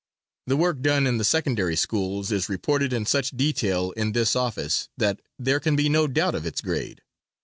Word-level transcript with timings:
The 0.47 0.57
work 0.57 0.81
done 0.81 1.05
in 1.05 1.19
the 1.19 1.23
secondary 1.23 1.75
schools 1.75 2.31
is 2.31 2.49
reported 2.49 2.91
in 2.91 3.05
such 3.05 3.37
detail 3.37 3.91
in 3.91 4.13
this 4.13 4.35
office, 4.35 4.89
that 4.97 5.21
there 5.37 5.59
can 5.59 5.75
be 5.75 5.89
no 5.89 6.07
doubt 6.07 6.33
of 6.33 6.43
its 6.47 6.59
grade." 6.59 7.03